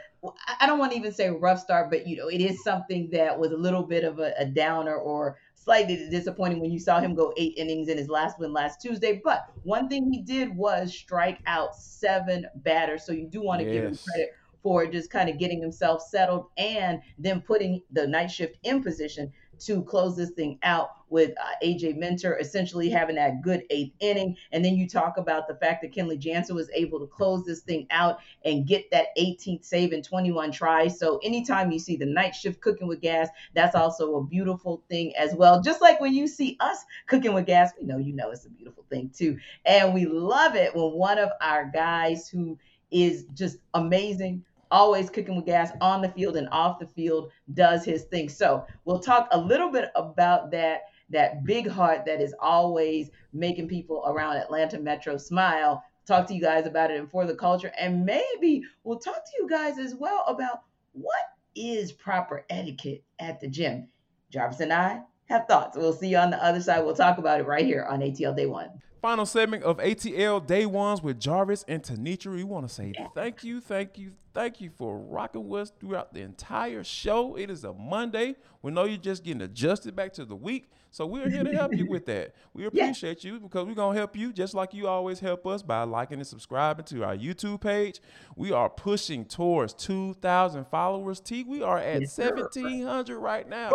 [0.60, 3.38] I don't want to even say rough start, but, you know, it is something that
[3.40, 7.14] was a little bit of a, a downer or slightly disappointing when you saw him
[7.14, 9.22] go eight innings in his last win last Tuesday.
[9.24, 13.06] But one thing he did was strike out seven batters.
[13.06, 14.32] So you do want to give him credit
[14.64, 19.32] for just kind of getting himself settled and then putting the night shift in position
[19.62, 24.36] to close this thing out with uh, AJ Minter essentially having that good eighth inning.
[24.52, 27.60] And then you talk about the fact that Kenley Jansen was able to close this
[27.60, 30.98] thing out and get that 18th save in 21 tries.
[30.98, 35.14] So anytime you see the night shift cooking with gas, that's also a beautiful thing
[35.18, 35.62] as well.
[35.62, 38.50] Just like when you see us cooking with gas, we know you know it's a
[38.50, 39.38] beautiful thing too.
[39.66, 42.58] And we love it when one of our guys who
[42.90, 47.86] is just amazing always cooking with gas on the field and off the field does
[47.86, 48.30] his thing.
[48.30, 53.68] So we'll talk a little bit about that that big heart that is always making
[53.68, 55.84] people around atlanta metro smile.
[56.08, 57.72] Talk to you guys about it and for the culture.
[57.78, 61.22] And maybe we'll talk to you guys as well about what
[61.54, 63.90] is proper etiquette at the gym.
[64.32, 65.78] Jarvis and i have thoughts.
[65.78, 66.84] We'll see you on the other side.
[66.86, 68.70] We'll talk about it right here on atl day one
[69.02, 72.36] final segment of ATL Day Ones with Jarvis and Tenitra.
[72.36, 76.14] We want to say thank you, thank you, thank you for rocking with us throughout
[76.14, 77.36] the entire show.
[77.36, 78.36] It is a Monday.
[78.62, 80.70] We know you're just getting adjusted back to the week.
[80.94, 82.36] So we're here to help you with that.
[82.54, 85.84] We appreciate you because we're gonna help you just like you always help us by
[85.84, 88.02] liking and subscribing to our YouTube page.
[88.36, 91.22] We are pushing towards 2,000 followers.
[91.22, 93.72] T, we are at 1,700 right now.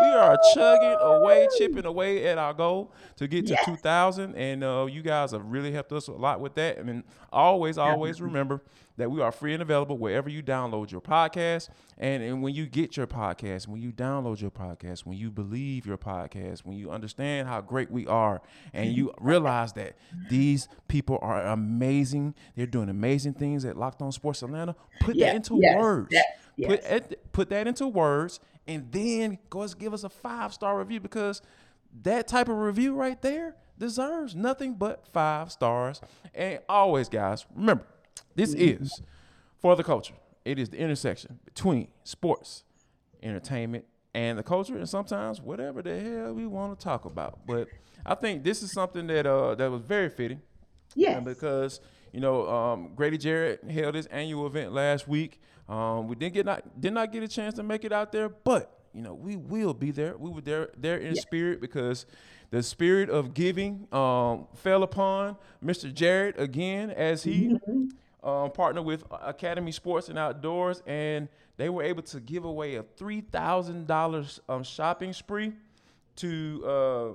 [0.00, 4.86] We are chugging away, chipping away at our goal to get to 2,000, and uh,
[4.88, 6.78] you guys have really helped us a lot with that.
[6.78, 7.02] I mean,
[7.32, 8.62] always, always remember
[9.00, 11.68] that we are free and available wherever you download your podcast.
[11.98, 15.86] And, and when you get your podcast, when you download your podcast, when you believe
[15.86, 18.40] your podcast, when you understand how great we are,
[18.72, 19.96] and you realize that
[20.28, 25.26] these people are amazing, they're doing amazing things at Locked On Sports Atlanta, put Yeah,
[25.26, 26.08] that into yes, words.
[26.12, 26.24] yes,
[26.68, 27.02] Put, yes.
[27.32, 31.42] put that into words, and then go and give us a five star review because
[32.02, 36.00] that type of review right there deserves nothing but five stars.
[36.34, 37.84] And always, guys, remember,
[38.40, 39.02] this is
[39.58, 40.14] for the culture.
[40.44, 42.64] It is the intersection between sports,
[43.22, 47.40] entertainment, and the culture, and sometimes whatever the hell we want to talk about.
[47.46, 47.68] But
[48.04, 50.40] I think this is something that uh that was very fitting.
[50.94, 51.16] Yes.
[51.16, 51.80] And because
[52.12, 56.46] you know um, Grady Jarrett held his annual event last week, um, we didn't get
[56.46, 59.36] not did not get a chance to make it out there, but you know we
[59.36, 60.16] will be there.
[60.16, 62.06] We were there there in spirit because
[62.50, 65.92] the spirit of giving um, fell upon Mr.
[65.92, 67.56] Jarrett again as he
[68.22, 72.82] um, partnered with Academy Sports and Outdoors, and they were able to give away a
[72.82, 75.52] three thousand dollars um, shopping spree
[76.16, 76.62] to.
[76.64, 77.10] Uh,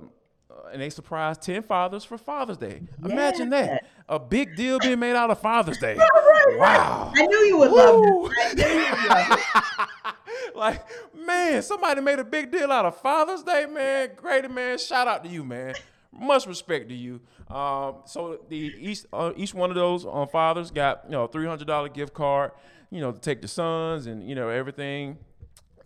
[0.48, 2.80] uh, and they surprised 10 fathers for Father's Day.
[3.04, 3.84] Imagine that.
[4.08, 5.98] A big deal being made out of Father's Day.
[6.48, 7.12] Wow.
[7.14, 7.76] I knew you would Woo.
[7.76, 8.38] love this.
[8.38, 10.14] I knew you would love
[10.44, 10.54] it.
[10.56, 10.82] like,
[11.26, 14.10] man, somebody made a big deal out of Father's Day, man.
[14.14, 14.78] Grady, man.
[14.78, 15.74] Shout out to you, man.
[16.18, 17.20] Much respect to you.
[17.50, 21.46] Um, so the each uh, each one of those on fathers got you know three
[21.46, 22.52] hundred dollar gift card,
[22.90, 25.18] you know, to take the sons and you know everything,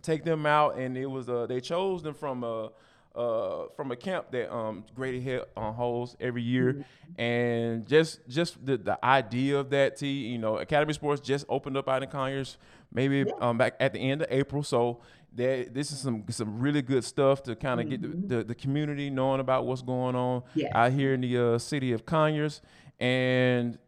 [0.02, 2.68] take them out, and it was uh they chose them from uh
[3.16, 6.84] uh from a camp that um Grady held on holds every year,
[7.18, 11.76] and just just the the idea of that T you know Academy Sports just opened
[11.76, 12.56] up out in Conyers
[12.92, 15.00] maybe um back at the end of April, so.
[15.32, 18.54] There, this is some some really good stuff to kind of get the, the, the
[18.54, 20.72] community knowing about what's going on Yes.
[20.74, 22.60] out here in the uh, city of Conyers,
[22.98, 23.78] and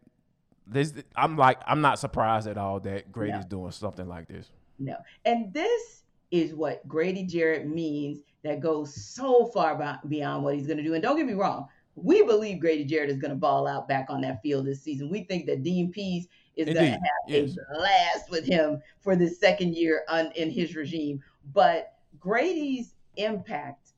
[0.65, 4.49] this I'm like I'm not surprised at all that Grady's doing something like this.
[4.79, 4.95] No.
[5.25, 10.77] And this is what Grady Jarrett means that goes so far beyond what he's going
[10.77, 10.93] to do.
[10.93, 14.07] And don't get me wrong, we believe Grady Jarrett is going to ball out back
[14.09, 15.09] on that field this season.
[15.09, 17.51] We think that Dean Pees is going to have yes.
[17.51, 21.21] a blast with him for the second year un- in his regime.
[21.51, 23.93] But Grady's impact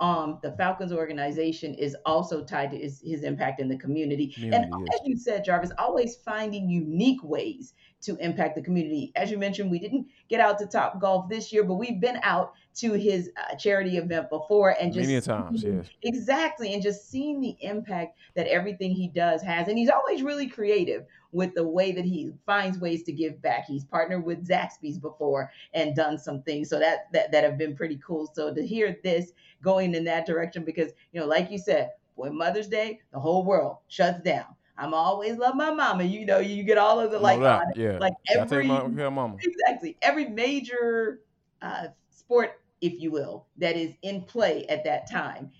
[0.00, 4.28] on the Falcons organization is also tied to his, his impact in the community.
[4.28, 5.00] Community, and yes.
[5.00, 7.74] as you said, Jarvis, always finding unique ways
[8.04, 9.12] to impact the community.
[9.16, 12.18] As you mentioned, we didn't get out to Top Golf this year, but we've been
[12.22, 15.88] out to his uh, charity event before and just Many times, yes.
[16.02, 20.48] exactly, and just seeing the impact that everything he does has, and he's always really
[20.48, 23.64] creative with the way that he finds ways to give back.
[23.66, 27.76] He's partnered with Zaxby's before and done some things, so that that that have been
[27.76, 28.30] pretty cool.
[28.34, 32.36] So to hear this going in that direction, because you know, like you said, when
[32.36, 34.46] Mother's Day, the whole world shuts down.
[34.76, 36.02] I'm always love my mama.
[36.04, 37.98] You know, you get all of the like, no yeah.
[37.98, 39.36] like every my, care mama.
[39.40, 41.20] exactly every major
[41.62, 45.50] uh, sport, if you will, that is in play at that time.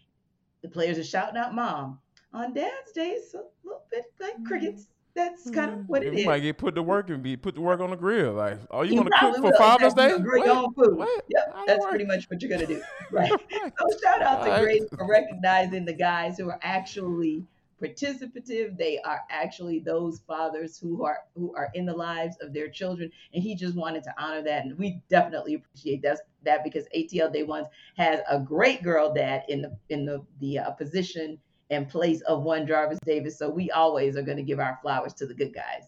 [0.63, 2.01] The players are shouting out "mom"
[2.33, 3.11] on Dad's Day.
[3.11, 4.89] It's a little bit like crickets.
[5.15, 6.27] That's kind of what Yeah, it we is.
[6.27, 8.33] might get put to work and be put to work on the grill.
[8.33, 9.59] Like, are you, You gonna cook probably for will.
[9.59, 10.41] Father's Exactly.
[10.41, 10.47] Day?
[10.47, 10.75] You'll What?
[10.75, 10.97] food.
[10.99, 11.25] What?
[11.29, 12.83] Yep, How that's that pretty much what you're gonna do.
[13.13, 13.31] Right.
[13.31, 13.73] Right.
[13.79, 14.63] So shout out to All right.
[14.65, 17.45] Grace for recognizing the guys who are actually
[17.83, 18.77] participative.
[18.77, 23.11] They are actually those fathers who are who are in the lives of their children,
[23.33, 27.33] and he just wanted to honor that, and we definitely appreciate that that because ATL
[27.33, 31.39] Day Ones has a great girl dad in the in the the uh, position
[31.71, 33.39] and place of one Jarvis Davis.
[33.39, 35.85] So we always are going to give our flowers to the good guys.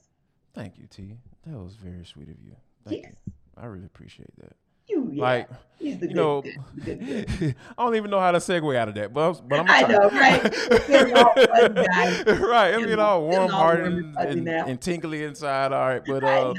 [0.55, 1.19] Thank you, T.
[1.47, 2.57] That was very sweet of you.
[2.85, 3.15] Thank Yes.
[3.27, 3.33] you.
[3.57, 4.57] I really appreciate that.
[4.89, 6.43] You, yeah, Like, he's the you good, know,
[6.85, 7.55] good, good.
[7.79, 10.09] I don't even know how to segue out of that, but, but I'm I know,
[10.11, 10.55] right?
[10.55, 14.75] Feeling all fuzzy, right, I'm getting all warm hearted and and, and, now.
[14.77, 15.73] tingly inside.
[15.73, 16.53] All right, but I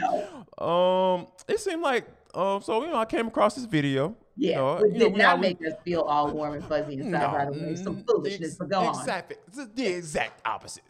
[0.57, 0.63] uh,
[1.15, 4.15] um, it seemed like um, so you know, I came across this video.
[4.39, 6.63] Yeah, you know, which you know, did not we- make us feel all warm and
[6.65, 7.75] fuzzy inside right away.
[7.75, 8.99] Some foolishness, ex- but go on.
[8.99, 9.37] Exactly.
[9.47, 10.83] It's the exact opposite.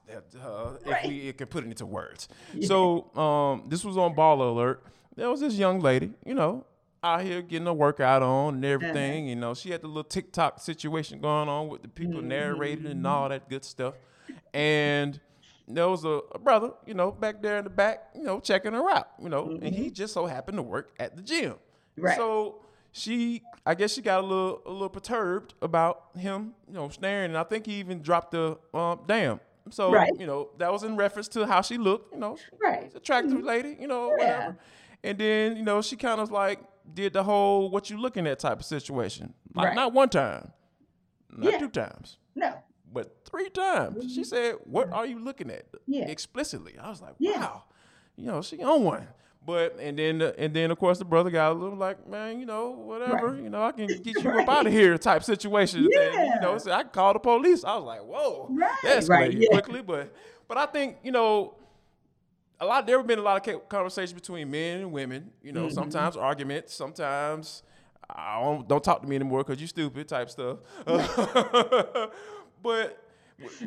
[0.43, 1.06] Uh, Right.
[1.06, 2.28] If we can put it into words.
[2.54, 2.67] Yeah.
[2.67, 4.84] So um, this was on Ball Alert.
[5.15, 6.65] There was this young lady, you know,
[7.03, 9.23] out here getting a workout on and everything.
[9.23, 9.29] Uh-huh.
[9.29, 13.05] You know, she had the little TikTok situation going on with the people narrating and
[13.05, 13.95] all that good stuff.
[14.53, 15.19] and
[15.67, 18.73] there was a, a, brother, you know, back there in the back, you know, checking
[18.73, 19.65] her out, you know, mm-hmm.
[19.65, 19.93] and he mm-hmm.
[19.93, 21.55] just so happened to work at the gym.
[21.97, 22.15] Right.
[22.15, 22.62] So
[22.93, 27.31] she, I guess she got a little, a little perturbed about him, you know, staring,
[27.31, 29.39] and I think he even dropped the um, damn.
[29.69, 30.12] So right.
[30.17, 33.45] you know, that was in reference to how she looked, you know, right, attractive mm-hmm.
[33.45, 34.36] lady, you know, yeah.
[34.36, 34.57] whatever.
[35.03, 36.60] And then you know, she kind of was like
[36.93, 39.34] did the whole "what you looking at" type of situation.
[39.54, 39.76] Like right.
[39.76, 40.52] not one time,
[41.30, 41.60] not yeah.
[41.60, 42.17] two times.
[42.36, 42.56] No
[42.91, 43.97] but three times.
[43.97, 44.08] Mm-hmm.
[44.08, 46.06] She said, "What are you looking at?" Yeah.
[46.08, 46.78] Explicitly.
[46.82, 47.39] I was like, yeah.
[47.39, 47.63] "Wow,
[48.15, 49.08] you know, she on one."
[49.45, 52.45] But and then and then of course the brother got a little like, man, you
[52.45, 53.43] know, whatever, right.
[53.43, 54.47] you know, I can get you right.
[54.47, 55.88] up out of here type situation.
[55.89, 56.02] Yeah.
[56.02, 57.63] And, you know, so I called the police.
[57.63, 58.71] I was like, whoa, right.
[58.84, 59.32] that's right.
[59.32, 59.47] Yeah.
[59.52, 59.82] quickly.
[59.82, 60.13] But
[60.50, 61.56] but I think you know,
[62.60, 62.88] a lot.
[62.88, 65.32] There have been a lot of conversations between men and women.
[65.41, 65.74] You know, mm-hmm.
[65.74, 67.63] sometimes arguments, sometimes
[68.10, 70.60] I don't, don't talk to me anymore because you're stupid type stuff.
[72.62, 73.02] But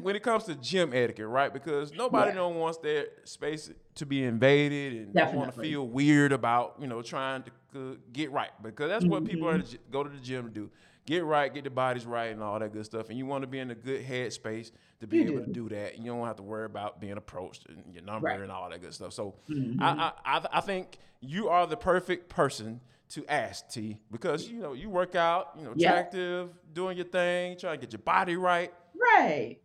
[0.01, 1.53] when it comes to gym etiquette, right?
[1.53, 2.37] Because nobody yeah.
[2.37, 6.87] don't wants their space to be invaded and don't want to feel weird about you
[6.87, 9.13] know trying to uh, get right because that's mm-hmm.
[9.13, 9.71] what people are mm-hmm.
[9.71, 10.71] to go to the gym to do.
[11.07, 13.09] Get right, get the bodies right, and all that good stuff.
[13.09, 15.45] And you want to be in a good head space to be you able do.
[15.47, 15.99] to do that.
[15.99, 18.41] You don't have to worry about being approached and your number right.
[18.41, 19.13] and all that good stuff.
[19.13, 19.83] So mm-hmm.
[19.83, 24.73] I, I I think you are the perfect person to ask T because you know
[24.73, 26.73] you work out, you know, attractive, yeah.
[26.73, 28.73] doing your thing, trying to get your body right.
[28.95, 29.59] Right.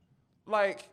[0.47, 0.89] Like,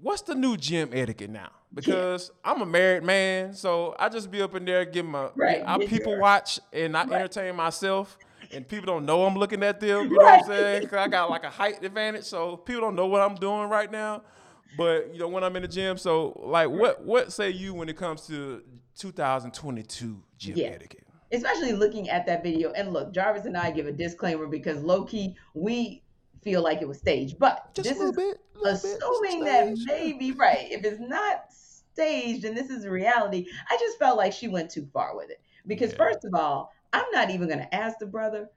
[0.00, 1.50] what's the new gym etiquette now?
[1.72, 2.52] Because yeah.
[2.52, 5.62] I'm a married man, so I just be up in there giving my right.
[5.64, 7.12] I people watch and I right.
[7.12, 8.18] entertain myself.
[8.54, 10.10] And people don't know I'm looking at them.
[10.10, 10.88] You know what I'm saying?
[10.88, 13.90] Cause I got like a height advantage, so people don't know what I'm doing right
[13.90, 14.22] now.
[14.76, 17.88] But you know when I'm in the gym, so like, what what say you when
[17.88, 18.62] it comes to
[18.96, 20.66] 2022 gym yeah.
[20.68, 21.04] etiquette?
[21.34, 22.72] especially looking at that video.
[22.72, 26.02] And look, Jarvis and I give a disclaimer because low key, we
[26.42, 27.38] feel like it was staged.
[27.38, 30.68] But Just this is bit, assuming that maybe right.
[30.70, 34.88] If it's not staged and this is reality, I just felt like she went too
[34.92, 35.40] far with it.
[35.66, 35.98] Because yeah.
[35.98, 38.48] first of all, I'm not even gonna ask the brother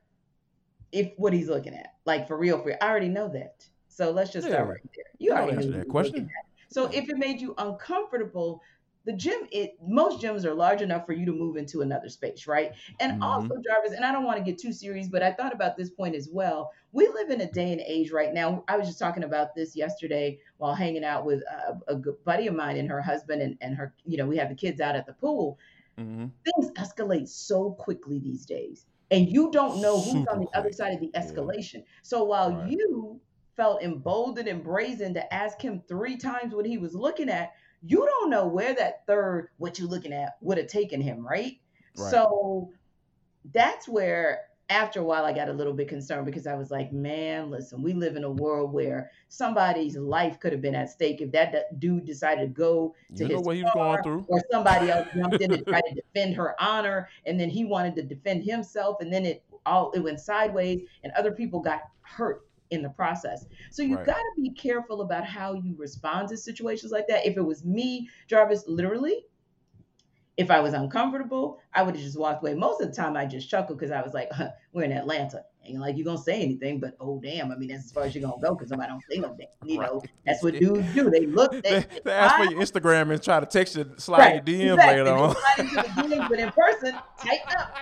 [0.91, 1.95] if what he's looking at.
[2.05, 2.77] Like for real, for real.
[2.81, 3.67] I already know that.
[3.87, 4.53] So let's just yeah.
[4.53, 5.05] start right there.
[5.17, 6.29] You already know that question.
[6.69, 8.61] So if it made you uncomfortable,
[9.07, 12.45] the gym it most gyms are large enough for you to move into another space
[12.45, 13.23] right and mm-hmm.
[13.23, 15.89] also jarvis and i don't want to get too serious but i thought about this
[15.89, 18.99] point as well we live in a day and age right now i was just
[18.99, 22.89] talking about this yesterday while hanging out with a, a good buddy of mine and
[22.89, 25.57] her husband and, and her you know we have the kids out at the pool
[25.99, 26.25] mm-hmm.
[26.45, 30.71] things escalate so quickly these days and you don't know who's Super on the other
[30.71, 31.81] side of the escalation yeah.
[32.03, 32.71] so while right.
[32.71, 33.19] you
[33.55, 38.05] felt emboldened and brazen to ask him three times what he was looking at you
[38.05, 41.59] don't know where that third, what you're looking at, would have taken him, right?
[41.97, 42.11] right?
[42.11, 42.71] So
[43.53, 46.91] that's where after a while I got a little bit concerned because I was like,
[46.91, 51.21] man, listen, we live in a world where somebody's life could have been at stake
[51.21, 54.25] if that dude decided to go to you his what he was going through.
[54.27, 57.95] or somebody else jumped in to try to defend her honor and then he wanted
[57.95, 62.47] to defend himself and then it all it went sideways and other people got hurt
[62.69, 63.45] in the process.
[63.71, 64.05] So you right.
[64.05, 67.25] got to be careful about how you respond to situations like that.
[67.25, 69.25] If it was me, Jarvis, literally,
[70.37, 72.53] if I was uncomfortable, I would have just walked away.
[72.53, 75.43] Most of the time, I just chuckled because I was like, huh, "We're in Atlanta,
[75.65, 78.13] ain't like you're gonna say anything." But oh damn, I mean that's as far as
[78.13, 79.47] you're gonna go because somebody don't say no damn.
[79.67, 79.89] You right.
[79.91, 81.09] know, that's what dudes do.
[81.09, 81.51] They look.
[81.51, 84.47] They, they, they ask for your Instagram and try to text you, slide right.
[84.47, 85.03] your DM exactly.
[85.03, 85.33] later on.
[85.33, 87.73] DMs, but in person, tighten up.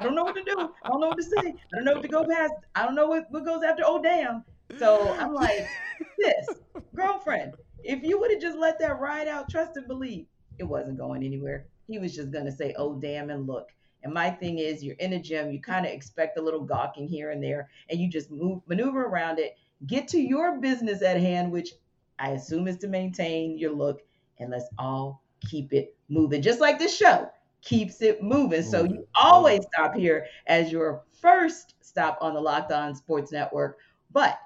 [0.00, 0.70] I don't know what to do.
[0.82, 1.54] I don't know what to say.
[1.72, 2.54] I don't know what to go past.
[2.74, 3.82] I don't know what, what goes after.
[3.84, 4.44] Oh damn.
[4.78, 5.66] So I'm like,
[6.18, 6.46] this
[6.94, 7.54] girlfriend.
[7.84, 10.26] If you would have just let that ride out, trust and believe
[10.58, 11.66] it wasn't going anywhere.
[11.86, 13.68] He was just going to say, oh, damn, and look.
[14.02, 17.08] And my thing is, you're in a gym, you kind of expect a little gawking
[17.08, 21.20] here and there, and you just move, maneuver around it, get to your business at
[21.20, 21.70] hand, which
[22.18, 24.02] I assume is to maintain your look,
[24.38, 26.42] and let's all keep it moving.
[26.42, 27.28] Just like this show
[27.62, 28.62] keeps it moving.
[28.62, 33.78] So you always stop here as your first stop on the Locked On Sports Network,
[34.12, 34.38] but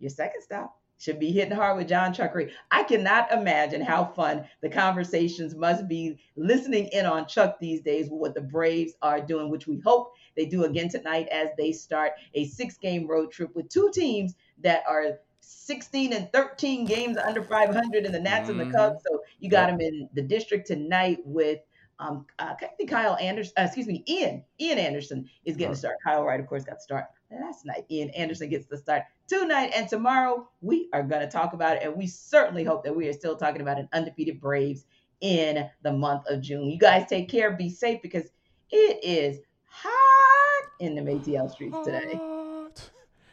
[0.00, 2.50] your second stop should be hitting hard with Jon Chuckery.
[2.70, 8.10] I cannot imagine how fun the conversations must be listening in on Chuck these days
[8.10, 11.72] with what the Braves are doing, which we hope they do again tonight as they
[11.72, 17.16] start a six game road trip with two teams that are 16 and 13 games
[17.16, 18.60] under 500 in the Nats mm-hmm.
[18.60, 19.02] and the Cubs.
[19.08, 21.60] So you got them in the district tonight with
[22.00, 25.78] um, uh, I think Kyle Anderson, uh, excuse me, Ian, Ian Anderson is getting to
[25.78, 25.96] start.
[26.04, 27.86] Kyle Wright, of course, got to start last night.
[27.90, 29.72] Ian Anderson gets the start tonight.
[29.74, 31.82] And tomorrow we are going to talk about it.
[31.84, 34.84] And we certainly hope that we are still talking about an undefeated Braves
[35.20, 36.68] in the month of June.
[36.68, 38.30] You guys take care, be safe because
[38.70, 42.18] it is hot in the ATL streets today.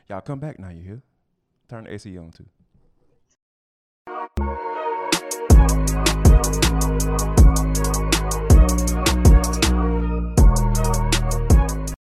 [0.09, 1.01] Y'all come back now, you hear?
[1.67, 2.45] Turn the AC on too.